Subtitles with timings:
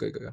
[0.00, 0.32] good, good.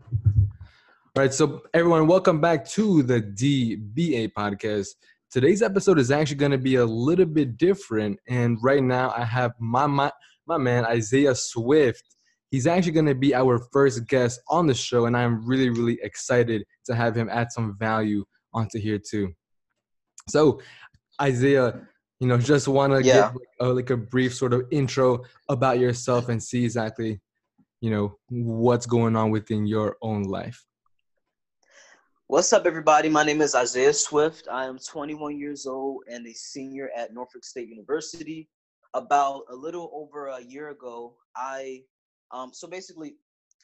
[1.15, 4.87] All right, so everyone, welcome back to the DBA podcast.
[5.29, 9.25] Today's episode is actually going to be a little bit different, and right now I
[9.25, 10.09] have my my,
[10.47, 12.01] my man Isaiah Swift.
[12.49, 15.99] He's actually going to be our first guest on the show, and I'm really really
[16.01, 18.23] excited to have him add some value
[18.53, 19.33] onto here too.
[20.29, 20.61] So,
[21.21, 21.81] Isaiah,
[22.21, 23.31] you know, just want to Yeah.
[23.31, 27.19] give like a, like a brief sort of intro about yourself and see exactly,
[27.81, 30.65] you know, what's going on within your own life.
[32.25, 33.07] What's up, everybody?
[33.07, 34.47] My name is Isaiah Swift.
[34.51, 38.49] I am 21 years old and a senior at Norfolk State University.
[38.93, 41.83] About a little over a year ago, I,
[42.31, 43.15] um, so basically,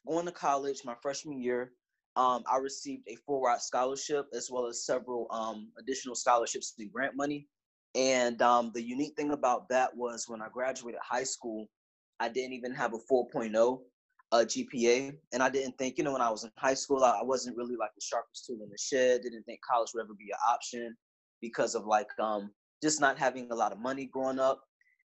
[0.07, 1.71] going to college my freshman year,
[2.15, 6.91] um, I received a full ride scholarship as well as several um, additional scholarships and
[6.91, 7.47] grant money.
[7.95, 11.67] And um, the unique thing about that was when I graduated high school,
[12.19, 13.79] I didn't even have a 4.0
[14.33, 17.21] uh, GPA, and I didn't think, you know, when I was in high school, I,
[17.21, 19.21] wasn't really like the sharpest tool in the shed.
[19.21, 20.97] Didn't think college would ever be an option
[21.39, 22.49] because of like um,
[22.81, 24.61] just not having a lot of money growing up,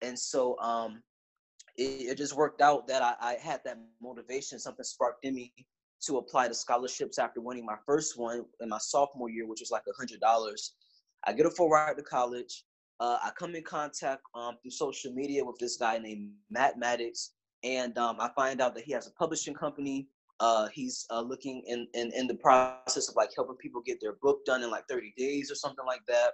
[0.02, 1.02] and so um,
[1.78, 4.60] it, it just worked out that I, I had that motivation.
[4.60, 5.54] Something sparked in me
[6.06, 9.72] to apply to scholarships after winning my first one in my sophomore year, which was
[9.72, 10.74] like a hundred dollars.
[11.26, 12.66] I get a full ride to college.
[13.00, 17.32] Uh, I come in contact um, through social media with this guy named Matt Maddox,
[17.64, 20.08] and um, I find out that he has a publishing company.
[20.40, 24.14] Uh, he's uh, looking in, in in the process of like helping people get their
[24.22, 26.32] book done in like 30 days or something like that.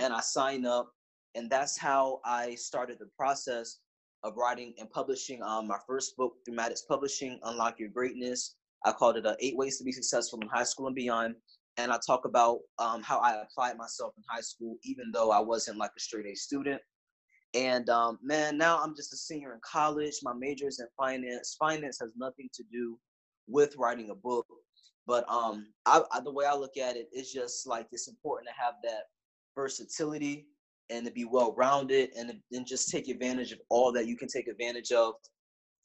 [0.00, 0.92] And I sign up,
[1.34, 3.80] and that's how I started the process
[4.22, 8.56] of writing and publishing um, my first book through Maddox Publishing, Unlock Your Greatness.
[8.84, 11.34] I called it uh, Eight Ways to Be Successful in High School and Beyond.
[11.76, 15.38] And I talk about um, how I applied myself in high school, even though I
[15.38, 16.80] wasn't like a straight A student.
[17.54, 20.14] And um, man, now I'm just a senior in college.
[20.22, 21.56] My major is in finance.
[21.58, 22.98] Finance has nothing to do
[23.46, 24.46] with writing a book,
[25.06, 28.48] but um, I, I, the way I look at it, it's just like it's important
[28.48, 29.04] to have that
[29.54, 30.46] versatility
[30.90, 34.28] and to be well rounded and then just take advantage of all that you can
[34.28, 35.14] take advantage of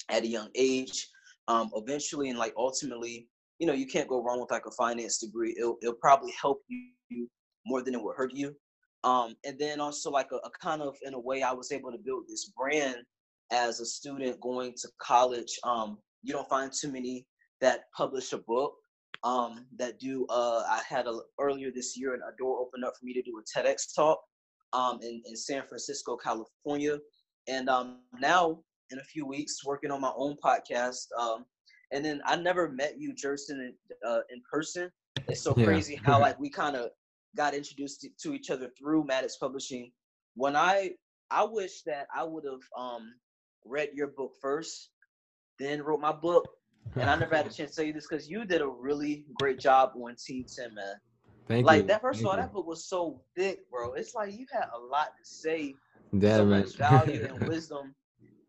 [0.09, 1.07] at a young age.
[1.47, 3.27] Um, eventually, and like ultimately,
[3.59, 5.55] you know, you can't go wrong with like a finance degree.
[5.57, 7.29] It'll, it'll probably help you
[7.65, 8.55] more than it will hurt you
[9.03, 11.91] um, and then also like a, a, kind of in a way i was able
[11.91, 12.97] to build this brand
[13.51, 15.59] as a student going to college.
[15.63, 17.25] Um, you don't find too many
[17.61, 18.73] that publish a book
[19.23, 22.93] um, that do uh, i had a earlier this year and a door opened up
[22.99, 24.19] for me to do a tedx talk
[24.73, 26.97] um, in, in san francisco california.
[27.47, 28.59] And um, now
[28.89, 31.45] in a few weeks working on my own podcast um,
[31.91, 34.89] and then i never met you jerson in, uh, in person.
[35.27, 35.65] It's so Yeah.
[35.65, 36.89] crazy how like we kind of
[37.35, 39.91] got introduced to, each other through Maddox Publishing.
[40.35, 40.91] When I
[41.31, 43.13] I wish that I would have um
[43.65, 44.89] read your book first,
[45.59, 46.47] then wrote my book.
[46.99, 49.25] And I never had a chance to tell you this because you did a really
[49.33, 50.95] great job on Team 10, man.
[51.47, 51.87] Thank like you.
[51.87, 53.93] that first of all, Thank that book was so thick, bro.
[53.93, 55.77] It's like you had a lot to say,
[56.11, 56.19] you.
[56.21, 57.95] Yeah, so much value and wisdom.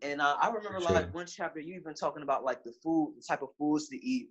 [0.03, 3.15] And uh, I remember Appreciate like one chapter you even talking about like the food,
[3.17, 4.29] the type of foods to eat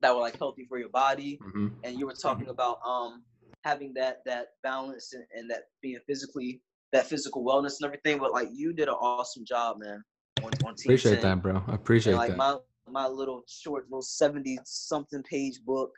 [0.00, 1.72] that were like healthy for your body Mhm.
[1.82, 3.24] and you were talking about um
[3.64, 6.60] having that that balance and, and that being physically
[6.92, 10.02] that physical wellness and everything but like you did an awesome job man
[10.42, 11.22] on, on Appreciate 10.
[11.22, 11.62] that, bro.
[11.68, 12.36] I appreciate and like that.
[12.36, 12.56] my
[12.88, 15.92] my little short little 70 something page book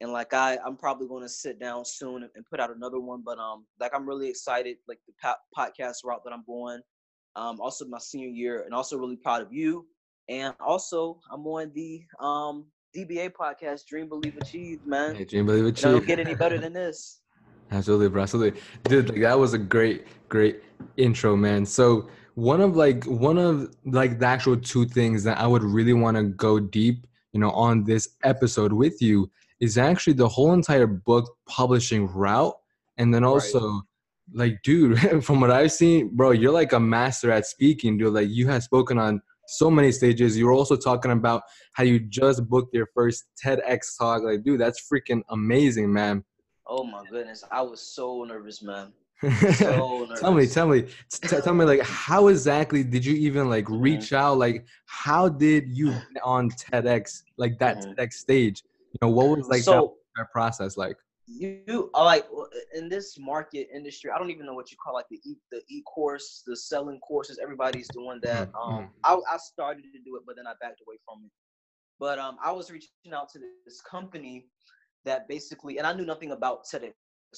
[0.00, 3.00] and like i i'm probably going to sit down soon and, and put out another
[3.00, 6.80] one but um like i'm really excited like the po- podcast route that i'm going
[7.36, 9.86] um also my senior year and also really proud of you
[10.28, 12.64] and also i'm on the um
[12.96, 15.82] dba podcast dream believe achieve man Hey, dream believe achieve.
[15.92, 17.20] don't get any better than this
[17.70, 18.22] Absolutely, bro.
[18.22, 19.10] Absolutely, dude.
[19.10, 20.62] Like that was a great, great
[20.96, 21.66] intro, man.
[21.66, 25.92] So one of like one of like the actual two things that I would really
[25.92, 30.54] want to go deep, you know, on this episode with you is actually the whole
[30.54, 32.54] entire book publishing route,
[32.96, 33.32] and then Right.
[33.32, 33.82] also.
[34.34, 38.12] Like, dude, from what I've seen, bro, you're like a master at speaking, dude.
[38.12, 40.36] Like, you have spoken on so many stages.
[40.36, 41.42] You were also talking about
[41.74, 44.22] how you just booked your first TEDx talk.
[44.22, 46.24] Like, dude, that's freaking amazing, man.
[46.66, 48.92] oh my goodness i was so nervous man
[49.22, 53.48] so nervous tell me tell me t- tell me like how exactly did you even
[53.48, 53.80] like Mhm.
[53.88, 57.96] reach out like how did you get on tedx like that Mhm.
[57.96, 58.62] tedx stage
[58.92, 59.82] you know what was like that,
[60.16, 60.96] that process like
[61.28, 62.26] you are like
[62.74, 65.60] in this market industry i don't even know what you call like the e the
[65.68, 67.38] e-course the selling courses.
[67.42, 68.48] Everybody's doing that.
[68.48, 71.32] Mhm, um I, I started to do it but then i backed away from it.
[71.98, 74.46] But um i was reaching out to this company
[75.04, 76.94] that basically and i knew nothing about TEDx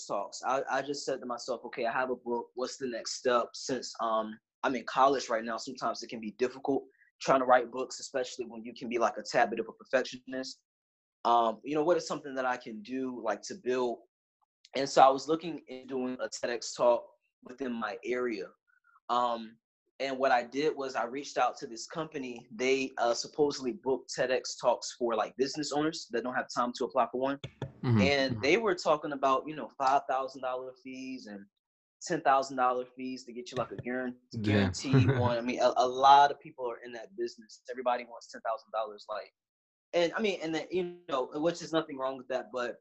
[0.07, 0.41] talks.
[0.47, 2.47] I, I just said to myself okay i have a book.
[2.55, 3.47] What's the next step?
[3.53, 6.85] Since um i'm in college right now sometimes it can be difficult
[7.21, 9.73] trying to write books especially when you can be like a tad bit of a
[9.73, 10.61] perfectionist
[11.25, 13.99] um, you know, what is something that I can do like to build?
[14.77, 17.05] And so I was looking in doing a TEDx talk
[17.45, 18.47] within my area.
[19.09, 19.57] Um,
[19.99, 22.47] and what I did was I reached out to this company.
[22.55, 26.85] They uh, supposedly book TEDx talks for like business owners that don't have time to
[26.85, 27.39] apply for one.
[27.85, 28.01] Mm-hmm.
[28.01, 28.43] And mm-hmm.
[28.43, 30.01] they were talking about, you know, $5,000
[30.83, 31.45] fees and
[32.11, 35.37] $10,000 fees to get you like a guarantee, one.
[35.37, 37.61] I mean, a, a, lot of people are in that business.
[37.71, 38.41] Everybody wants $10,000.
[39.09, 39.33] Like,
[39.93, 42.77] and I mean, and then, you know, which is nothing wrong with that, but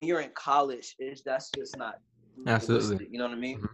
[0.00, 1.98] you're in college, is that's just not
[2.46, 3.58] absolutely, you know what I mean?
[3.58, 3.66] Mm-hmm.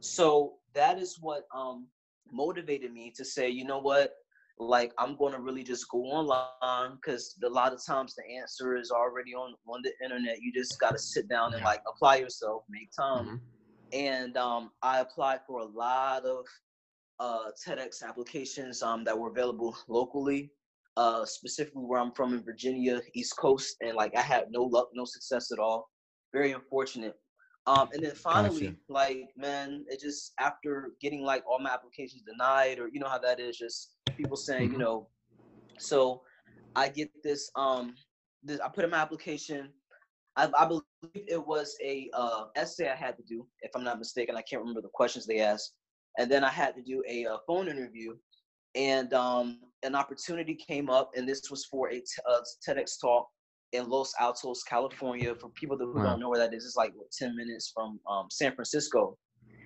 [0.00, 1.86] So that is what, um,
[2.32, 4.12] motivated me to say, you know what,
[4.58, 8.76] like I'm going to really just go online because a lot of times the answer
[8.76, 10.42] is already on on the internet.
[10.42, 13.24] You just got to sit down and like apply yourself, make time.
[13.24, 13.36] Mm-hmm.
[13.92, 16.44] And um, I applied for a lot of
[17.18, 20.52] uh, TEDx applications um, that were available locally,
[20.96, 24.88] uh, specifically where I'm from in Virginia, East Coast, and like I had no luck,
[24.94, 25.88] no success at all.
[26.32, 27.14] Very unfortunate.
[27.66, 28.76] Um, and then finally, gotcha.
[28.88, 33.18] like, man, it just after getting like all my applications denied, or you know how
[33.18, 34.72] that is, just people saying, mm-hmm.
[34.72, 35.08] you know,
[35.78, 36.22] so
[36.76, 37.94] I get this, um,
[38.42, 39.70] this, I put in my application.
[40.36, 40.82] I, I believe
[41.14, 44.36] it was a uh, essay I had to do, if I'm not mistaken.
[44.36, 45.74] I can't remember the questions they asked.
[46.18, 48.14] And then I had to do a, uh, phone interview,
[48.74, 53.26] and um, an opportunity came up, and this was for a, t- a TEDx talk
[53.72, 55.34] in Los Altos, California.
[55.34, 56.04] For people who wow.
[56.04, 59.16] don't know where that is, it's like what, 10 minutes from um, San Francisco.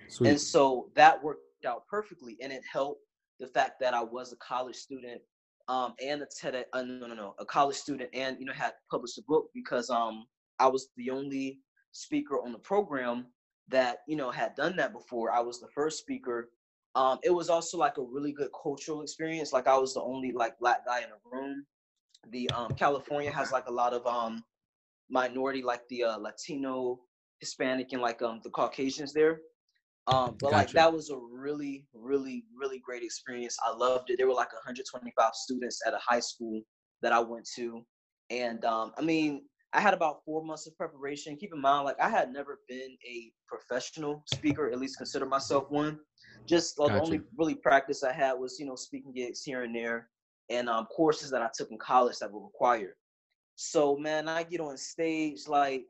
[0.07, 0.29] Sweet.
[0.29, 2.37] And so that worked out perfectly.
[2.41, 3.01] And it helped
[3.39, 5.21] the fact that I was a college student
[5.67, 8.73] um, and a TEDx, uh, no, no, no, a college student and, you know, had
[8.91, 10.25] published a book because um,
[10.59, 11.59] I was the only
[11.91, 13.27] speaker on the program
[13.69, 15.31] that, you know, had done that before.
[15.31, 16.49] I was the first speaker.
[16.95, 19.51] Um, it was also like a really good cultural experience.
[19.51, 21.65] Like I was the only like black guy in the room
[22.31, 24.43] the um, California has like a lot of um,
[25.09, 26.99] minority, like the uh, Latino,
[27.39, 29.39] Hispanic, and like um, the Caucasians there.
[30.07, 30.57] Um, but gotcha.
[30.57, 33.57] like that was a really, really, really great experience.
[33.65, 34.17] I loved it.
[34.17, 36.61] There were like 125 students at a high school
[37.01, 37.83] that I went to,
[38.29, 39.43] and um, I mean,
[39.73, 41.35] I had about four months of preparation.
[41.37, 45.69] Keep in mind, like I had never been a professional speaker, at least consider myself
[45.69, 45.99] one.
[46.47, 46.95] Just uh, gotcha.
[46.95, 50.09] the only really practice I had was, you know, speaking gigs here and there
[50.49, 52.95] and um, courses that I took in college that were required.
[53.55, 55.85] So man, I get on stage like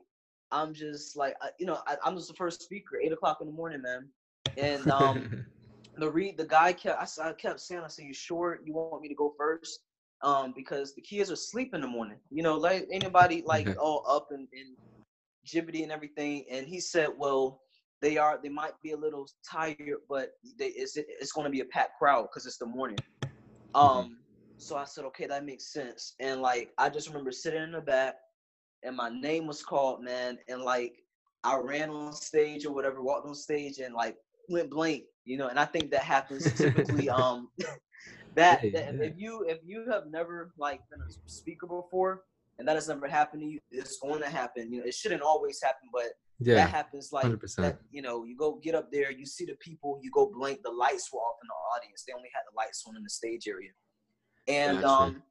[0.52, 3.52] I'm just like you know I, am just the first speaker, eight o'clock in the
[3.52, 4.08] morning, man.
[4.56, 5.44] And um,
[5.96, 9.02] the read the guy kept I, I kept saying I said you sure you want
[9.02, 9.80] me to go first?
[10.22, 12.18] Um, because the kids are asleep in the morning.
[12.30, 14.76] You know, like anybody like all up and, and
[15.54, 16.44] and everything.
[16.50, 17.62] And he said, well,
[18.02, 19.78] they are they might be a little tired,
[20.08, 22.98] but they, it's it's going to be a packed crowd because it's the morning.
[23.74, 23.76] Mm-hmm.
[23.76, 24.16] Um,
[24.58, 26.14] so I said, okay, that makes sense.
[26.20, 28.14] And like, I just remember sitting in the back
[28.82, 30.38] and my name was called, man.
[30.48, 30.94] And like,
[31.44, 34.16] I ran on stage or whatever, walked on stage and like
[34.48, 35.48] went blank, you know.
[35.48, 37.08] And I think that happens typically.
[37.10, 37.48] um,
[38.34, 39.02] that, that yeah.
[39.02, 42.22] if you if you have never like been a speaker before
[42.58, 44.72] and that has never happened to you, it's going to happen.
[44.72, 47.56] You know, it shouldn't always happen, but yeah, that happens like 100%.
[47.56, 47.78] that.
[47.90, 50.60] You know, you go get up there, you see the people, you go blank.
[50.62, 52.04] The lights were off in the audience.
[52.06, 53.70] They only had the lights on in the stage area.
[54.48, 55.22] And um,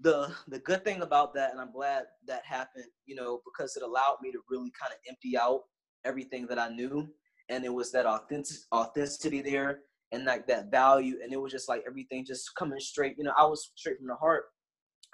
[0.00, 3.82] the the good thing about that, and I'm glad that happened, you know, because it
[3.82, 5.60] allowed me to really kind of empty out
[6.04, 7.08] everything that I knew,
[7.48, 9.80] and it was that authentic authenticity there,
[10.12, 13.16] and like that value, and it was just like everything just coming straight.
[13.16, 14.44] You know, I was straight from the heart.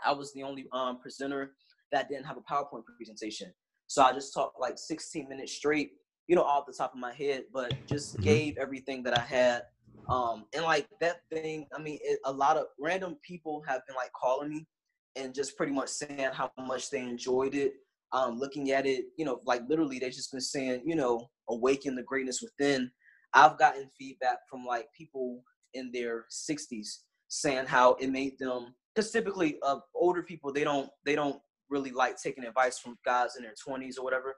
[0.05, 1.53] I was the only um, presenter
[1.93, 3.53] that didn't have a PowerPoint presentation,
[3.91, 5.91] so I just talked like 16 minutes straight,
[6.29, 8.23] you know, off the top of my head, but just mm-hmm.
[8.23, 9.63] gave everything that I had
[10.11, 13.95] um, and like that thing, I mean, it, a lot of random people have been
[13.95, 14.67] like calling me
[15.15, 17.75] and just pretty much saying how much they enjoyed it.
[18.13, 21.95] Um, looking at it, you know, like literally they just been saying, you know, awaken
[21.95, 22.91] the greatness within.
[23.35, 25.45] I've gotten feedback from like people
[25.75, 26.89] in their 60s
[27.29, 31.41] saying how it made them because typically uh, older people they don't they don't
[31.71, 34.35] really like taking advice from guys in their 20s or whatever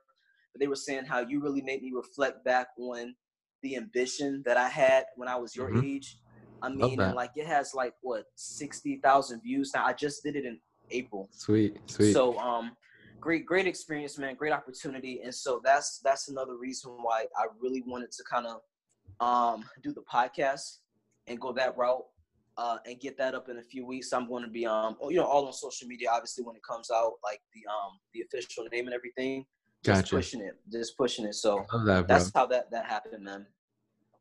[0.53, 3.15] but they were saying how you really made me reflect back on
[3.63, 5.85] the ambition that I had when I was your mm-hmm.
[5.85, 6.19] age.
[6.61, 9.85] I mean, like it has like what sixty thousand views now.
[9.85, 10.61] I just did it in
[10.91, 11.29] April.
[11.33, 12.13] Sweet, sweet.
[12.13, 12.77] So, um,
[13.19, 14.37] great, great experience, man.
[14.37, 18.61] Great opportunity, and so that's that's another reason why I really wanted to kind of
[19.21, 20.79] um do the podcast
[21.27, 22.05] and go that route.
[22.59, 24.13] Uh, and get that up in a few weeks.
[24.13, 26.11] I'm going to be um, you know, all on social media.
[26.13, 29.47] Obviously, when it comes out, like the um, the official name and everything.
[29.85, 30.01] Gotcha.
[30.01, 31.35] Just pushing it, just pushing it.
[31.35, 33.47] So that, that's how that that happened, man.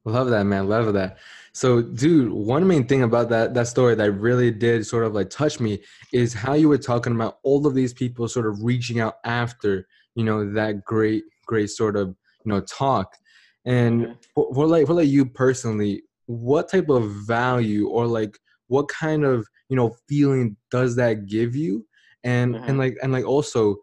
[0.05, 0.67] Love that, man.
[0.67, 1.17] Love that.
[1.53, 5.29] So, dude, one main thing about that that story that really did sort of like
[5.29, 9.00] touch me is how you were talking about all of these people sort of reaching
[9.00, 13.15] out after, you know, that great, great sort of, you know, talk.
[13.65, 14.13] And mm-hmm.
[14.33, 19.23] for, for like for like you personally, what type of value or like what kind
[19.23, 21.85] of you know feeling does that give you?
[22.23, 22.69] And mm-hmm.
[22.69, 23.77] and like and like also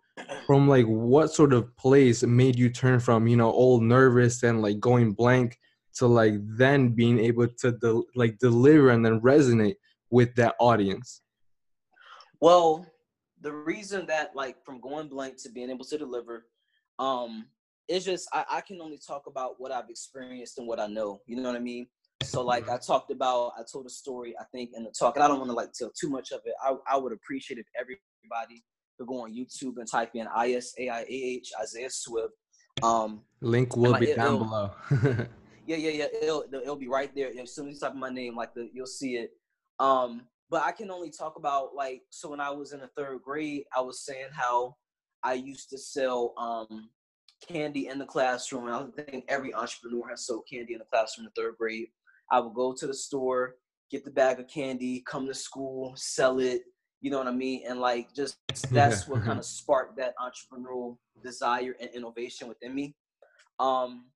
[0.46, 4.62] from like what sort of place made you turn from you know all nervous and
[4.62, 5.58] like going blank
[5.94, 9.74] to like then being able to de- like deliver and then resonate
[10.10, 11.22] with that audience
[12.40, 12.86] well
[13.40, 16.46] the reason that like from going blank to being able to deliver
[16.98, 17.46] um
[17.88, 21.20] it's just I, I can only talk about what i've experienced and what i know
[21.26, 21.86] you know what i mean
[22.22, 25.25] so like i talked about i told a story i think in the talk and
[25.25, 27.66] i don't want to like tell too much of it i, I would appreciate if
[27.78, 28.62] everybody
[28.96, 32.34] could go on youtube and type in i-s-a-i-a-h isaiah swift
[32.82, 34.70] um link will be down below
[35.68, 36.06] Yeah, yeah, yeah.
[36.22, 37.30] It'll it'll be right there.
[37.38, 39.32] As soon as you type my name, like the you'll see it.
[39.78, 43.20] Um, but I can only talk about like so when I was in the third
[43.22, 44.76] grade, I was saying how
[45.22, 46.88] I used to sell um
[47.46, 48.66] candy in the classroom.
[48.66, 51.88] I think every entrepreneur has sold candy in the classroom in the third grade.
[52.30, 53.54] I would go to the store,
[53.90, 56.62] get the bag of candy, come to school, sell it.
[57.00, 57.62] You know what I mean?
[57.68, 58.37] And like just
[58.70, 59.12] that's yeah.
[59.12, 62.94] what kind of sparked that entrepreneurial desire and innovation within me.
[63.61, 64.06] Um,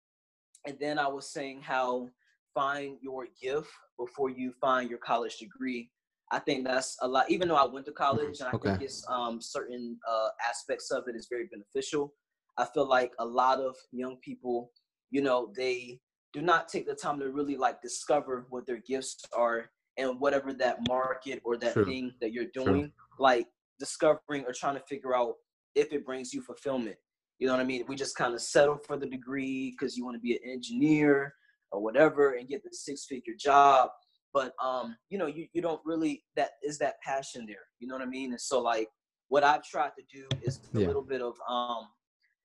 [0.67, 2.09] and then I was saying how
[2.55, 5.91] find your gift before you find your college degree.
[6.31, 7.31] I think that's a lot.
[7.31, 8.71] Even though I went to college, and I okay.
[8.71, 12.15] think it's um, certain uh, aspects of it is very beneficial.
[12.59, 14.71] I feel like a lot of young people,
[15.11, 15.99] you know, they
[16.33, 20.53] do not take the time to really like discover what their gifts are and whatever
[20.55, 21.85] that market or that True.
[21.85, 22.91] thing that you're doing, True.
[23.19, 23.47] like
[23.79, 25.35] discovering or trying to figure out
[25.75, 26.97] if it brings you fulfillment.
[27.39, 27.85] You know what I mean?
[27.89, 31.35] We just kind of settle for the degree because you want to be an engineer
[31.71, 33.91] or whatever and get the six figure job.
[34.33, 37.67] But um, you know, you, you don't really that is that passion there.
[37.81, 38.31] You know what I mean?
[38.31, 38.89] And so like
[39.29, 41.89] what I've tried to do is a little bit of um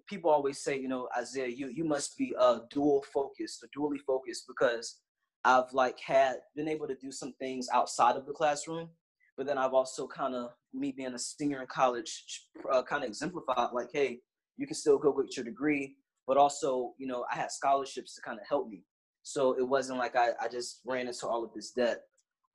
[0.07, 3.99] people always say, you know, Isaiah, you you must be uh dual focused or dually
[3.99, 4.99] focused because
[5.43, 8.89] I've like had been able to do some things outside of the classroom,
[9.37, 12.25] but then I've also kind of me being a senior in college
[12.71, 14.19] uh, kind of exemplified like, hey,
[14.57, 15.95] you can still go get your degree,
[16.25, 18.83] but also, you know, I had scholarships to kind of help me.
[19.23, 22.01] So it wasn't like I, I just ran into all of this debt.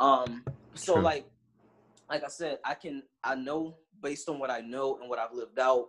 [0.01, 0.45] Um,
[0.75, 1.03] so True.
[1.03, 1.27] like,
[2.11, 5.33] like I said, I can, I know based on what I know and what I've
[5.33, 5.89] lived out,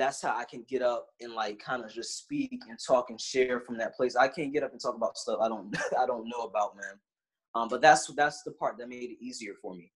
[0.00, 3.20] that's how I can get up and like kind of just speak and talk and
[3.20, 4.16] share from that place.
[4.16, 6.98] I can't get up and talk about stuff I don't, I don't know about, man.
[7.54, 9.92] Um, but that's, that's the part that made it easier for me.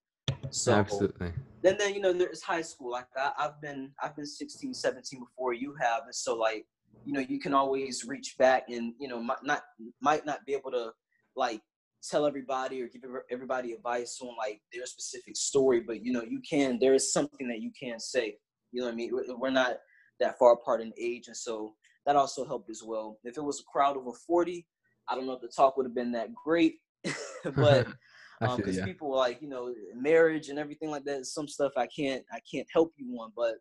[0.51, 1.33] So absolutely.
[1.63, 2.93] Then then you know there's high school.
[2.93, 6.67] Like I, I've been I've been 16, 17 before you have, and so like
[7.05, 9.63] you know you can always reach back and you know might not
[10.01, 10.91] might not be able to
[11.37, 11.61] like
[12.09, 16.41] tell everybody or give everybody advice on like their specific story, but you know you
[16.49, 16.79] can.
[16.79, 18.37] There is something that you can say.
[18.73, 19.13] You know what I mean?
[19.39, 19.77] We're not
[20.21, 21.75] that far apart in age, and so
[22.07, 23.19] that also helped as well.
[23.25, 24.67] If it was a crowd over 40,
[25.09, 26.77] I don't know if the talk would have been that great,
[27.57, 27.87] but
[28.57, 31.27] because um, people like you know marriage and everything like that.
[31.27, 33.55] Some stuff I can't I can't help you on, but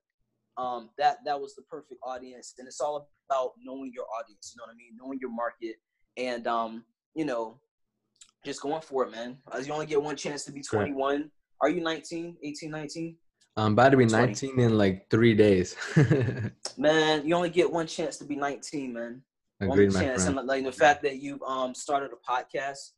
[0.62, 4.54] um, that that was the perfect audience, and it's all about knowing your audience.
[4.54, 4.98] You know what I mean?
[5.00, 5.76] Knowing your market,
[6.18, 6.84] and um,
[7.16, 7.60] you know,
[8.46, 9.38] just going for it, man.
[9.52, 11.30] As you only get one chance to be 21.
[11.62, 13.16] Are you 19, 18, 19?
[13.56, 15.76] I'm about to be 19 in like three days.
[16.78, 19.22] man, you only get one chance to be 19, man.
[19.60, 22.92] Agreed, one chance, and like the fact that you've um started a podcast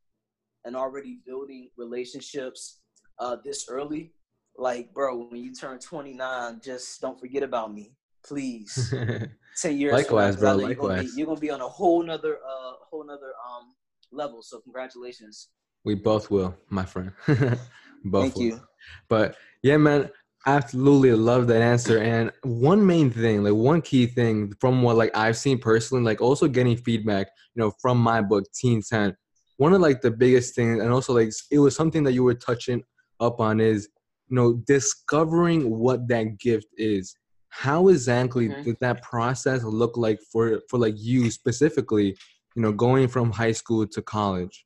[0.64, 2.80] and already building relationships
[3.20, 4.14] uh, this early,
[4.58, 7.94] like, bro, when you turn 29, just don't forget about me,
[8.26, 8.94] please.
[9.62, 10.56] 10 years likewise, bro.
[10.56, 10.70] Likewise.
[10.70, 13.74] You're gonna, be, you're gonna be on a whole nother, uh, whole nother um
[14.12, 14.42] level.
[14.42, 15.50] So congratulations.
[15.84, 17.12] We both will, my friend.
[17.28, 18.24] both.
[18.24, 18.42] Thank will.
[18.42, 18.62] you.
[19.08, 20.10] But yeah, man,
[20.46, 22.00] absolutely love that answer.
[22.00, 26.22] And one main thing, like one key thing from what like I've seen personally, like
[26.22, 29.16] also getting feedback, you know, from my book, Teen 10,
[29.58, 32.34] one of like the biggest things and also like it was something that you were
[32.34, 32.84] touching
[33.20, 33.90] up on is
[34.28, 37.16] you know discovering what that gift is
[37.50, 38.64] how exactly mm-hmm.
[38.64, 42.16] did that process look like for for like you specifically
[42.56, 44.66] you know going from high school to college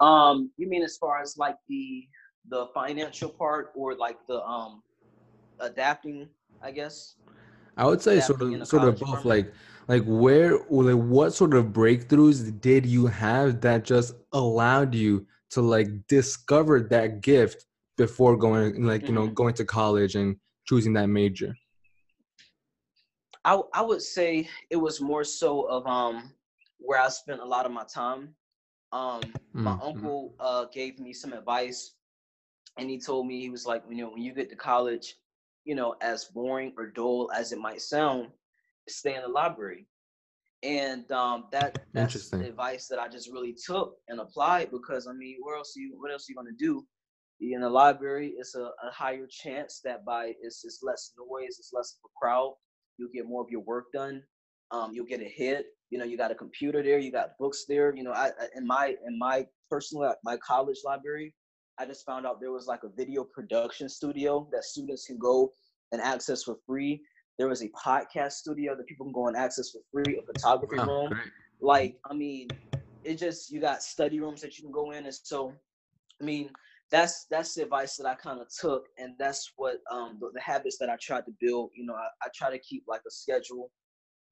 [0.00, 2.06] um you mean as far as like the
[2.48, 4.82] the financial part or like the um
[5.60, 6.28] adapting
[6.62, 7.16] i guess
[7.76, 9.52] i would say sort of sort of both like
[9.88, 15.60] like where like what sort of breakthroughs did you have that just allowed you to
[15.60, 19.34] like discover that gift before going like you know mm-hmm.
[19.34, 20.36] going to college and
[20.66, 21.54] choosing that major
[23.46, 26.32] I I would say it was more so of um
[26.78, 28.34] where I spent a lot of my time.
[28.92, 29.62] Um, mm-hmm.
[29.62, 31.94] my uncle uh gave me some advice,
[32.78, 35.14] and he told me he was like, you know, when you get to college,
[35.64, 38.28] you know, as boring or dull as it might sound,
[38.88, 39.86] stay in the library.
[40.62, 45.12] And um, that that's the advice that I just really took and applied because I
[45.12, 46.84] mean, where else you what else are you gonna do?
[47.40, 51.72] In the library, it's a, a higher chance that by it's, it's less noise, it's
[51.74, 52.54] less of a crowd
[52.98, 54.22] You'll get more of your work done.
[54.70, 55.64] Um, you'll get ahead.
[55.90, 57.94] You know, you got a computer there, you got books there.
[57.94, 61.34] You know, I in my in my personal my college library,
[61.78, 65.52] I just found out there was like a video production studio that students can go
[65.92, 67.02] and access for free.
[67.38, 70.76] There was a podcast studio that people can go and access for free, a photography
[70.76, 71.10] room.
[71.10, 71.22] Great.
[71.60, 72.48] Like, I mean,
[73.04, 75.52] it just you got study rooms that you can go in, and so,
[76.20, 76.50] I mean,
[76.90, 80.40] that's that's the advice that I kind of took, and that's what um, the, the,
[80.40, 81.70] habits that I tried to build.
[81.74, 83.70] You know, I, I try to keep like a schedule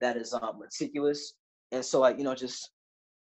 [0.00, 1.34] that is um, meticulous,
[1.72, 2.70] and so like you know, just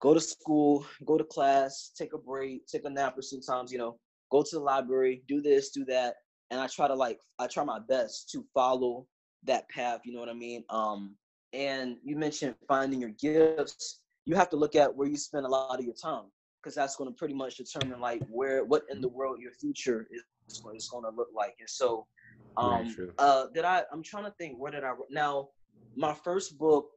[0.01, 3.79] go to school, go to class, take a break, take a nap, or sometimes you
[3.79, 3.99] know,
[4.31, 6.17] go to the library, do this, do that,
[6.51, 9.07] and I try to like I try my best to follow
[9.45, 10.01] that path.
[10.05, 10.65] You know what I mean?
[10.71, 11.17] Um,
[11.53, 14.01] and you mentioned finding your gifts.
[14.27, 16.27] You have to look at where you spend a lot of your time
[16.63, 20.07] because that's going to pretty much determine like where what in the world your future
[20.11, 22.07] is, is going to look like and so
[22.57, 25.49] um uh did i i'm trying to think where did i now
[25.97, 26.89] my first book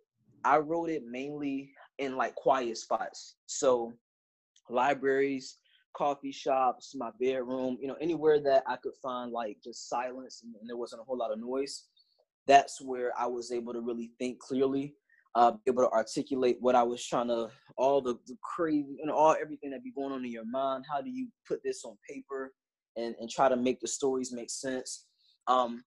[0.44, 3.94] i wrote it mainly in like quiet spots so
[4.70, 5.58] libraries
[5.96, 10.56] coffee shops my bedroom you know anywhere that i could find like just silence and,
[10.60, 11.86] and there wasn't a whole lot of noise
[12.48, 14.96] that's where i was able to really think clearly
[15.36, 19.16] uh, able to articulate what I was trying to, all the, the crazy, you know,
[19.16, 20.86] all everything that be going on in your mind.
[20.92, 22.54] How do you put this on paper
[22.96, 25.08] and, and try to make the stories make sense?
[25.48, 25.84] Um,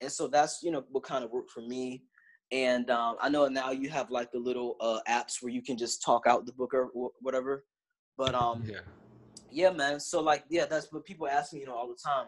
[0.00, 2.04] and so that's, you know, what kind of worked for me.
[2.52, 5.76] And um, I know now you have like the little uh, apps where you can
[5.76, 7.64] just talk out the book or whatever.
[8.16, 8.80] But um, yeah,
[9.50, 9.98] yeah, man.
[9.98, 12.26] So like, yeah, that's what people ask me, you know, all the time.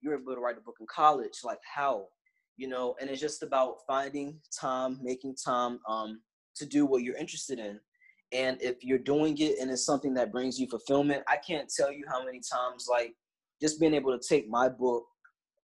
[0.00, 2.06] You're able to write a book in college, like how?
[2.58, 6.20] you know, and it's just about finding time, making time um,
[6.56, 7.78] to do what you're interested in.
[8.32, 11.90] And if you're doing it and it's something that brings you fulfillment, I can't tell
[11.90, 13.14] you how many times, like,
[13.62, 15.04] just being able to take my book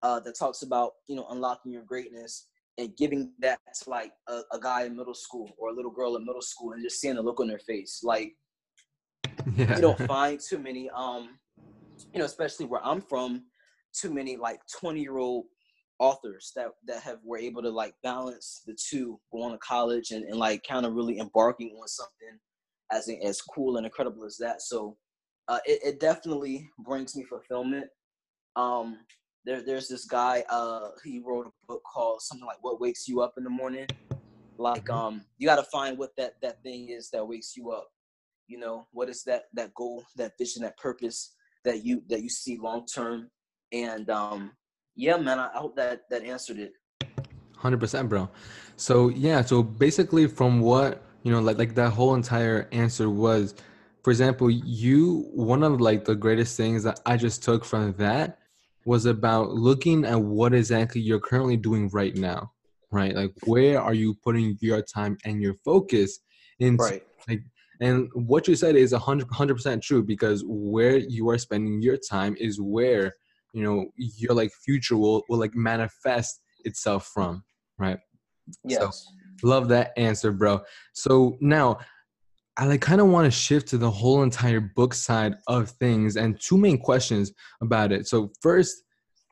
[0.04, 4.42] uh, that talks about, you know, unlocking your greatness and giving that to like a,
[4.52, 7.16] a, guy in middle school or a little girl in middle school and just seeing
[7.16, 8.02] the look on their face.
[8.04, 8.34] Like,
[9.56, 9.76] yeah.
[9.76, 11.38] you don't find too many, um,
[12.12, 13.44] you know, especially where I'm from,
[13.94, 15.46] too many like 20 year old
[16.00, 20.26] authors that that have were able to like balance the two going to college and,
[20.26, 22.40] and like kind of really embarking on something
[22.92, 24.98] as as cool and incredible as that so
[25.50, 27.86] uh, it, it definitely brings me fulfillment
[28.56, 28.98] um
[29.46, 33.22] there, there's this guy uh he wrote a book called something like what wakes you
[33.22, 33.88] up in the morning
[34.58, 34.98] like mm-hmm.
[34.98, 37.88] um you got to find what that that thing is that wakes you up
[38.48, 42.30] you know what is that that goal that vision that purpose that you that you
[42.30, 43.30] see long term
[43.72, 44.52] and um
[44.96, 46.74] yeah, man, I hope that that answered it.
[47.58, 48.30] Hundred percent, bro.
[48.76, 53.56] So yeah, so basically, from what you know, like like that whole entire answer was,
[54.04, 58.40] for example, you one of like the greatest things that I just took from that
[58.86, 62.52] was about looking at what exactly you're currently doing right now,
[62.92, 63.16] right?
[63.16, 66.20] Like where are you putting your time and your focus
[66.60, 67.04] into right.
[67.28, 67.42] like
[67.82, 71.82] and what you said is a hundred hundred percent true because where you are spending
[71.82, 73.14] your time is where
[73.54, 77.44] you know your like future will will like manifest itself from
[77.78, 78.00] right
[78.64, 80.62] yes so, love that answer bro
[80.94, 81.78] so now
[82.58, 86.18] i like kind of want to shift to the whole entire book side of things
[86.18, 88.08] and two main questions about it.
[88.08, 88.84] So first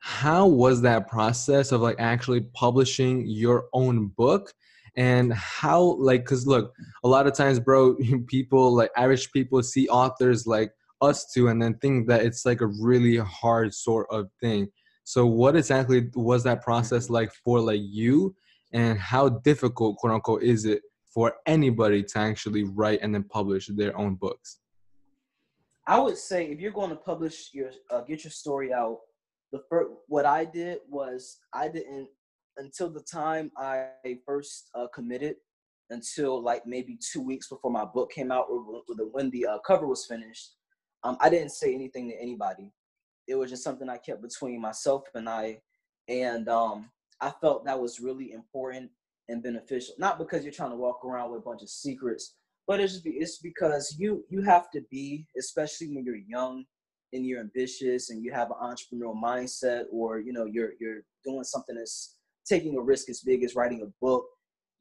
[0.01, 4.51] how was that process of like actually publishing your own book?
[4.97, 7.95] And how like because look a lot of times bro
[8.27, 12.61] people like average people see authors like us to and then think that it's like
[12.61, 14.67] a really hard sort of thing.
[15.03, 18.35] So what exactly was that process like for like you?
[18.73, 20.81] And how difficult quote unquote is it
[21.13, 24.59] for anybody to actually write and then publish their own books
[25.87, 28.99] i would say if you're going to publish your uh, get your story out
[29.51, 32.07] the first what i did was i didn't
[32.57, 33.87] until the time i
[34.25, 35.35] first uh, committed
[35.89, 39.87] until like maybe two weeks before my book came out or when the uh, cover
[39.87, 40.51] was finished
[41.03, 42.71] um, I didn't say anything to anybody.
[43.27, 45.61] It was just something I kept between myself and I,
[46.07, 48.91] and um, I felt that was really important
[49.31, 49.95] and beneficial.
[49.97, 52.35] Not because you're trying to walk around with a bunch of secrets,
[52.67, 56.65] but it's just be, it's because you you have to be, especially when you're young
[57.13, 61.43] and you're ambitious and you have an entrepreneurial mindset, or you know you're you're doing
[61.43, 64.25] something that's taking a risk as big as writing a book.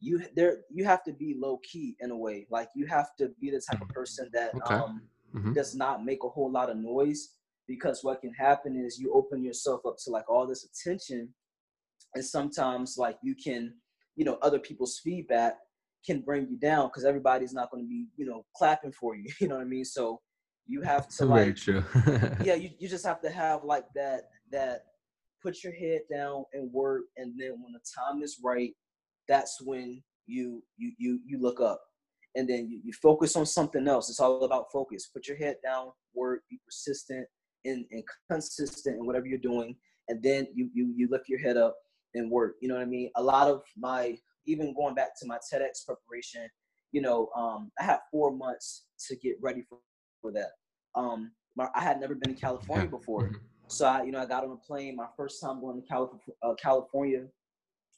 [0.00, 2.46] you there you have to be low key in a way.
[2.50, 4.74] Like you have to be the type of person that okay.
[4.74, 5.02] um,
[5.34, 5.52] mm-hmm.
[5.52, 7.30] does not make a whole lot of noise
[7.68, 11.28] because what can happen is you open yourself up to like all this attention
[12.14, 13.74] and sometimes like you can
[14.20, 15.54] you know other people's feedback
[16.04, 19.30] can bring you down because everybody's not going to be you know clapping for you
[19.40, 19.84] you know what i mean?
[19.84, 20.20] So
[20.66, 21.84] you have to like Very true.
[22.44, 24.82] yeah you, you just have to have like that that
[25.42, 28.72] put your head down and work and then when the time is right
[29.26, 31.80] that's when you you you you look up.
[32.36, 34.08] And then you, you focus on something else.
[34.08, 35.08] It's all about focus.
[35.12, 37.26] Put your head down work be persistent
[37.64, 39.76] and, and consistent in whatever you're doing
[40.08, 41.76] and then you you you lift your head up
[42.14, 43.10] and work you know what i mean?
[43.16, 46.48] A lot of my even going back to my tedx preparation
[46.92, 49.78] you know um, i had four months to get ready for,
[50.20, 50.50] for that.
[50.94, 53.24] Um, my, i had never been to california before.
[53.24, 53.36] Mm-hmm.
[53.68, 56.34] so i you know i got on a plane my first time going to California,
[56.42, 57.26] uh, california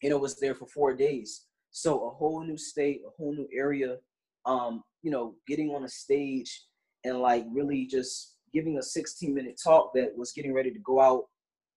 [0.02, 1.46] you know was there for four days.
[1.70, 3.96] So a whole new state a whole new area
[4.44, 6.64] um, you know getting on a stage
[7.04, 11.00] and like really just giving a 16 minute talk that was getting ready to go
[11.00, 11.24] out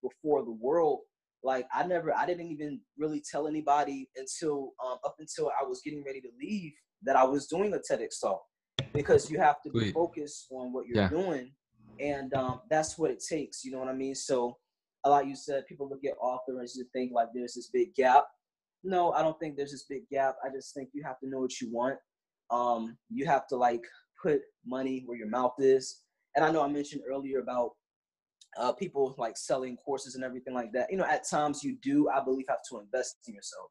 [0.02, 1.00] before the world
[1.46, 5.82] like i never i didn't even really tell anybody until um, up until i was
[5.84, 8.42] getting ready to leave that i was doing a tedx talk.
[8.94, 11.10] Because you have to be focused on what you're yeah.
[11.10, 11.52] doing
[12.00, 14.16] and um, that's what it takes you know what i mean?
[14.16, 14.58] So
[15.06, 18.26] like you said people look at authors and think like there's this big gap.
[18.84, 20.36] No i don't think there's this big gap.
[20.44, 21.98] I just think you have to know what you want.
[22.50, 23.84] Um, you have to like
[24.22, 26.02] put money where your mouth is.
[26.36, 27.72] And I know I mentioned earlier about
[28.58, 30.92] uh, people like selling courses and everything like that.
[30.92, 33.70] You know, at times you do, I believe, have to invest in yourself,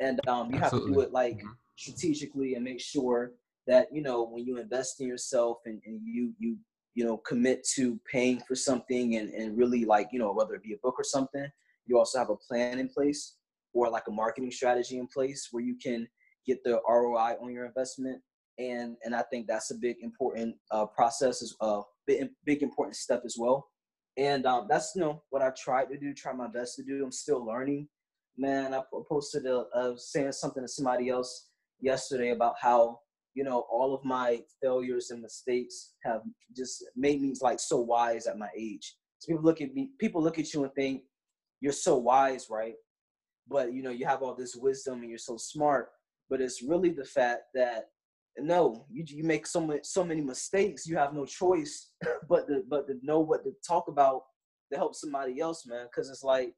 [0.00, 0.60] and um, you Absolutely.
[0.60, 1.48] have to do it like mm-hmm.
[1.76, 3.32] strategically and make sure
[3.66, 6.56] that you know when you invest in yourself and, and you you
[6.94, 10.62] you know commit to paying for something and and really like you know whether it
[10.62, 11.46] be a book or something,
[11.86, 13.36] you also have a plan in place
[13.72, 16.06] or like a marketing strategy in place where you can
[16.46, 18.20] get the ROI on your investment
[18.58, 22.62] and and I think that's a big important uh, process as a uh, big, big
[22.62, 23.68] important step as well.
[24.16, 27.02] And um, that's you know what I tried to do, try my best to do.
[27.04, 27.88] I'm still learning.
[28.36, 31.48] Man, I posted a, a saying something to somebody else
[31.80, 33.00] yesterday about how
[33.34, 36.22] you know all of my failures and mistakes have
[36.56, 38.94] just made me like so wise at my age.
[39.18, 41.02] So people look at me, people look at you and think
[41.60, 42.74] you're so wise, right?
[43.48, 45.88] But you know you have all this wisdom and you're so smart.
[46.30, 47.88] But it's really the fact that
[48.38, 50.86] no, you you make so many so many mistakes.
[50.86, 51.92] You have no choice
[52.28, 54.22] but to but to know what to talk about
[54.72, 55.86] to help somebody else, man.
[55.86, 56.52] Because it's like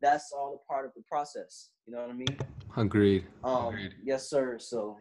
[0.00, 1.70] that's all a part of the process.
[1.86, 2.38] You know what I mean?
[2.76, 3.26] Agreed.
[3.44, 3.94] Um, Agreed.
[4.04, 4.58] Yes, sir.
[4.58, 4.96] So.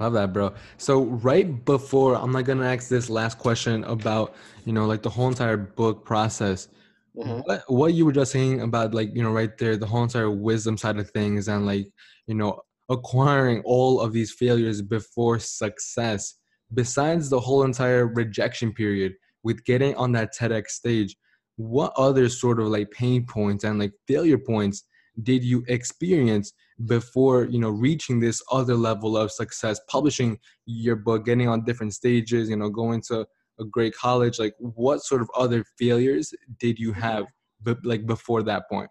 [0.00, 0.52] Love that, bro.
[0.76, 4.34] So right before, I'm not gonna ask this last question about
[4.64, 6.68] you know like the whole entire book process.
[7.16, 7.40] Mm-hmm.
[7.44, 10.30] What what you were just saying about like you know right there the whole entire
[10.30, 11.86] wisdom side of things and like
[12.26, 16.34] you know acquiring all of these failures before success
[16.72, 21.16] besides the whole entire rejection period with getting on that TEDx stage
[21.56, 24.84] what other sort of like pain points and like failure points
[25.22, 26.52] did you experience
[26.86, 31.94] before you know reaching this other level of success publishing your book getting on different
[31.94, 33.24] stages you know going to
[33.60, 34.38] a great college?
[34.38, 37.00] Like what sort of other failures did you mm-hmm.
[37.00, 37.26] have
[37.62, 38.90] but like before that point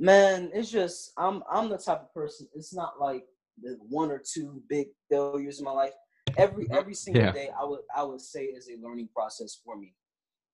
[0.00, 2.48] Man, it's just I'm I'm the type of person.
[2.54, 3.24] It's not like
[3.60, 5.92] the one or two big failures in my life.
[6.38, 6.74] Every mm-hmm.
[6.74, 7.32] every single yeah.
[7.32, 9.92] day, I would I would say is a learning process for me.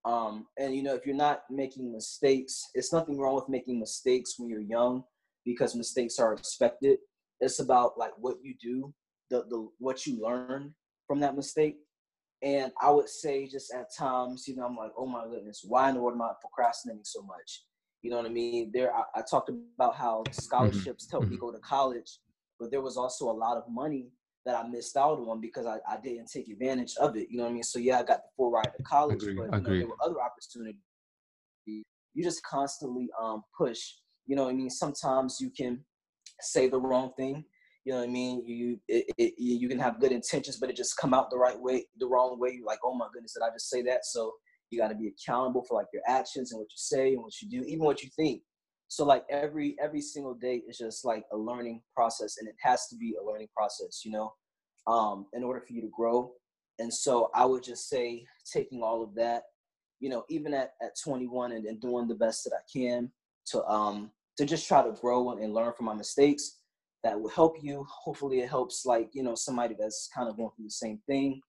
[0.04, 4.34] Um, and you know, if you're not making mistakes, it's nothing wrong with making mistakes
[4.36, 5.04] when you're young
[5.44, 6.98] because mistakes are expected.
[7.38, 8.92] It's about like what you do,
[9.30, 10.74] the the what you learn
[11.06, 11.76] from that mistake.
[12.42, 15.88] And I would say just at times, you know, I'm like, oh my goodness, why
[15.88, 17.62] in the world am I procrastinating so much?
[18.02, 18.70] You know what I mean?
[18.72, 20.32] There, I, I talked about how mm-hmm.
[20.32, 21.10] scholarships mm-hmm.
[21.10, 22.18] helped me go to college,
[22.60, 24.10] but there was also a lot of money
[24.44, 27.28] that I missed out on because I, I didn't take advantage of it.
[27.30, 27.64] You know what I mean?
[27.64, 29.36] So yeah, I got the full ride to college, Agreed.
[29.36, 30.80] but you know, there were other opportunities.
[31.66, 33.80] You just constantly um, push.
[34.26, 34.70] You know what I mean?
[34.70, 35.84] Sometimes you can
[36.40, 37.44] say the wrong thing.
[37.84, 38.44] You know what I mean?
[38.46, 41.60] You it, it, you can have good intentions, but it just come out the right
[41.60, 42.52] way, the wrong way.
[42.56, 44.04] You're like, oh my goodness, did I just say that?
[44.04, 44.32] So
[44.70, 47.40] you got to be accountable for like your actions and what you say and what
[47.40, 48.42] you do, even what you think.
[48.88, 52.86] So like every every single day is just like a learning process, and it has
[52.88, 54.32] to be a learning process, you know,
[54.86, 56.32] um, in order for you to grow.
[56.78, 59.44] And so I would just say taking all of that,
[59.98, 63.10] you know, even at, at 21 and, and doing the best that I can
[63.46, 66.58] to um to just try to grow and learn from my mistakes.
[67.02, 67.86] That will help you.
[67.88, 71.40] Hopefully, it helps like you know somebody that's kind of going through the same thing.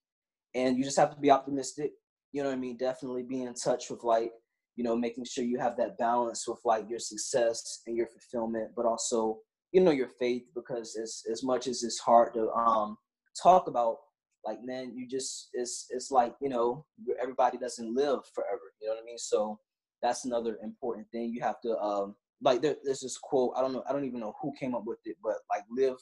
[0.56, 1.92] And you just have to be optimistic
[2.32, 2.78] you know what I mean?
[2.78, 4.32] Definitely be in touch with like,
[4.76, 8.72] you know, making sure you have that balance with like your success and your fulfillment,
[8.76, 9.40] but also
[9.72, 12.98] you know your faith because as as much as it's hard to um
[13.42, 13.98] talk about
[14.46, 16.86] like man you just it's it's like you know
[17.22, 19.18] everybody doesn't live forever you know what i mean?
[19.18, 19.60] So
[20.02, 21.34] that's another important thing.
[21.34, 24.20] You have to um like there, there's this quote i don't know i don't even
[24.20, 25.98] know who came up with it but like live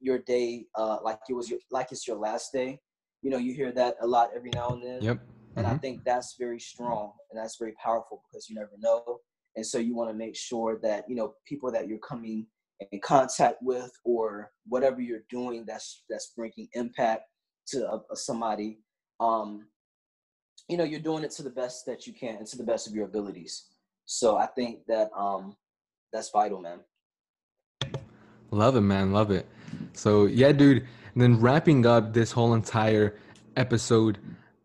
[0.00, 2.78] your day uh like it was your like it's your last day.
[3.22, 5.02] You know you hear that a lot every now and then.
[5.02, 5.20] Yep
[5.56, 5.74] and mm-hmm.
[5.74, 9.20] i think that's very strong and that's very powerful because you never know.
[9.56, 12.46] And so you want to make sure that you know people that you're coming
[12.90, 17.22] in contact with or whatever you're doing that's that's bringing impact
[17.68, 18.78] to a, a somebody
[19.20, 19.66] um
[20.68, 22.86] you know you're doing it to the best that you can and to the best
[22.88, 23.66] of your abilities.
[24.06, 25.54] So i think that um
[26.12, 26.80] that's vital man.
[28.50, 29.46] Love it man love it.
[29.92, 33.18] So yeah dude and then wrapping up this whole entire
[33.56, 34.18] episode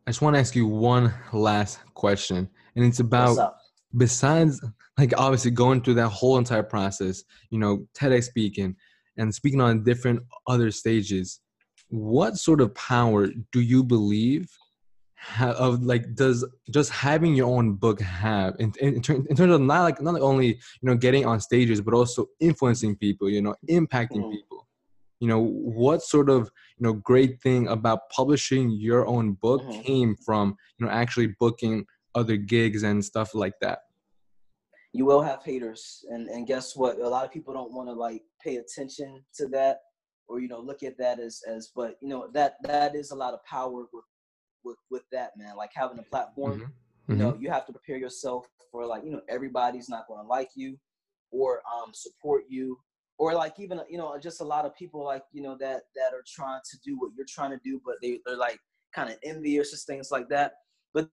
[0.07, 3.55] i just want to ask you one last question and it's about
[3.97, 4.61] besides
[4.97, 8.75] like obviously going through that whole entire process you know tedx speaking
[9.17, 11.41] and speaking on different other stages
[11.89, 14.49] what sort of power do you believe
[15.39, 19.81] of like does just having your own book have in, in, in, terms of not
[19.81, 24.21] like not only you know getting on stages but also influencing people you know impacting
[24.23, 24.31] mm.
[24.31, 24.67] people
[25.19, 29.83] you know what sort of you know great thing about publishing your own book mm.
[29.83, 31.85] came from you know actually booking
[32.15, 33.79] other gigs and stuff like that
[34.93, 37.93] you will have haters and and guess what a lot of people don't want to
[37.93, 39.79] like pay attention to that
[40.27, 43.15] or you know look at that as as but you know that that is a
[43.15, 44.05] lot of power with
[44.63, 47.11] with with that man like having a platform mm-hmm.
[47.11, 47.43] you know mm-hmm.
[47.43, 50.77] you have to prepare yourself for like you know everybody's not going to like you
[51.31, 52.77] or um support you
[53.17, 56.13] or like even you know just a lot of people like you know that that
[56.13, 58.59] are trying to do what you're trying to do but they, they're like
[58.97, 60.53] kind of envious just things like that.
[60.93, 61.09] But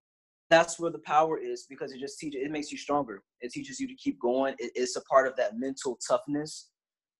[0.51, 3.23] that's where the power is because it just teaches it makes you stronger.
[3.41, 4.55] It teaches you to keep going.
[4.59, 6.71] It, it's a part of that mental toughness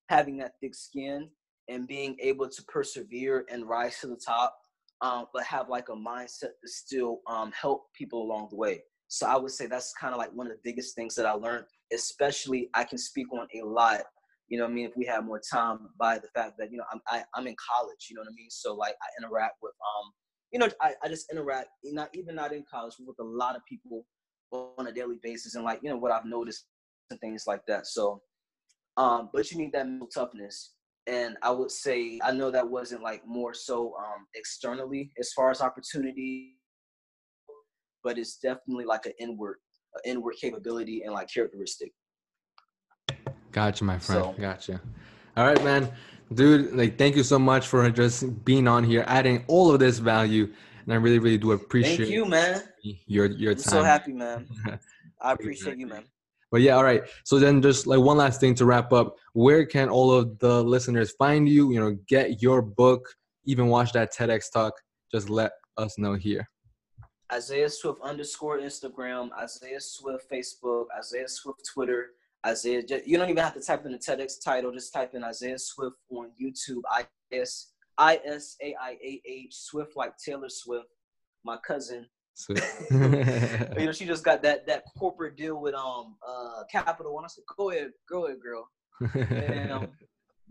[0.09, 1.29] having that thick skin
[1.69, 4.55] and being able to persevere and rise to the top,
[5.01, 8.83] um, but have like a mindset to still um, help people along the way.
[9.09, 11.33] So I would say that's kind of like one of the biggest things that I
[11.33, 14.03] learned, especially I can speak on a lot,
[14.49, 16.85] you know I mean, if we have more time by the fact that, you know,
[16.93, 18.51] I'm, I, am i am in college, you know what I mean?
[18.51, 20.13] So like I interact with, um,
[20.53, 23.63] you know, I, I just interact, not even not in college, with a lot of
[23.69, 24.07] people
[24.53, 26.67] on a daily basis and like, you know, what I've noticed
[27.11, 27.87] and things like that.
[27.87, 28.23] So,
[28.97, 30.75] um, but you need that mental toughness
[31.07, 35.51] and I would say I know that wasn't like more so um, externally as far
[35.51, 36.57] as opportunity,
[38.03, 39.57] but it's definitely like an inward,
[39.95, 41.93] an inward capability and like characteristic.
[43.55, 44.25] Gotcha, my friend.
[44.25, 44.81] So, gotcha.
[45.37, 45.89] All right, man,
[46.35, 46.73] dude.
[46.75, 50.53] Like, thank you so much for just being on here, adding all of this value,
[50.85, 51.99] and I really, really do appreciate.
[51.99, 52.63] Thank you, man.
[52.83, 53.63] Your your time.
[53.63, 54.49] I'm so happy, man.
[55.21, 56.03] I appreciate you, man.
[56.51, 57.05] But yeah, all right.
[57.23, 60.63] So then just like one last thing to wrap up, where can all of the
[60.63, 63.09] listeners find you, you know, get your book,
[63.45, 64.75] even watch that TEDx talk?
[65.13, 66.49] Just let us know here.
[67.33, 72.11] Isaiah Swift underscore Instagram, Isaiah Swift Facebook, Isaiah Swift Twitter,
[72.47, 72.83] Isaiah.
[73.05, 74.73] You don't even have to type in the TEDx title.
[74.73, 76.83] Just type in Isaiah Swift on YouTube.
[76.91, 80.89] I S I S A I A H Swift like Taylor Swift,
[81.45, 82.07] my cousin.
[82.35, 82.55] So,
[82.91, 87.25] you know, she just got that that corporate deal with um uh Capital One.
[87.25, 88.69] I said, go ahead, go ahead, girl.
[89.15, 89.89] and, um,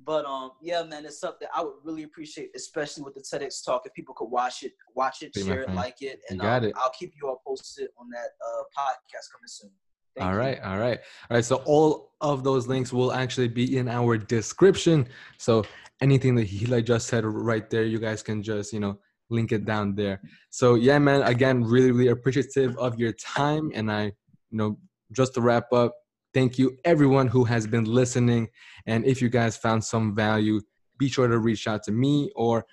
[0.06, 3.84] but um yeah, man, it's something I would really appreciate, especially with the TEDx talk.
[3.86, 6.74] If people could watch it, watch it, share it, like it, and um, it.
[6.78, 9.72] I'll keep you all posted on that uh podcast coming soon.
[10.16, 10.64] Thank all right, you.
[10.64, 11.00] all right,
[11.30, 11.46] all right.
[11.46, 15.08] So all of those links will actually be in our description.
[15.38, 15.64] So
[16.02, 19.00] anything that he like just said right there, you guys can just you know
[19.30, 20.22] link it down there.
[20.50, 23.72] So yeah, man, again, really, really appreciative of your time.
[23.74, 24.78] And I, you know,
[25.12, 25.94] just to wrap up,
[26.34, 28.50] thank you everyone who has been listening.
[28.86, 30.62] And if you guys found some value,
[30.98, 32.66] be sure to reach out to me or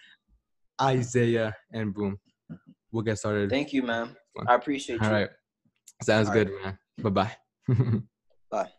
[0.81, 2.19] Isaiah and boom.
[2.93, 3.51] We'll get started.
[3.51, 4.17] Thank you, man.
[4.47, 5.15] I appreciate All you.
[5.15, 5.31] All right.
[6.03, 6.65] Sounds All good, right.
[6.65, 6.79] man.
[7.03, 7.37] Bye-bye.
[8.51, 8.71] Bye.